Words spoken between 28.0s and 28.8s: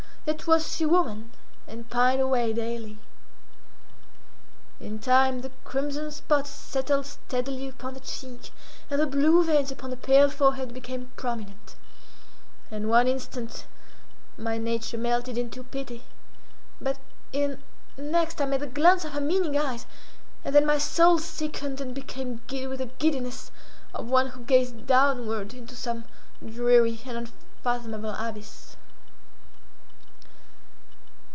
abyss.